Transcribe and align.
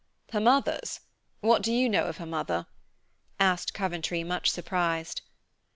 "Her 0.31 0.39
mother's! 0.39 1.01
What 1.41 1.61
do 1.61 1.71
you 1.71 1.87
know 1.87 2.05
of 2.07 2.17
her 2.17 2.25
mother?" 2.25 2.65
asked 3.39 3.75
Coventry, 3.75 4.23
much 4.23 4.49
surprised. 4.49 5.21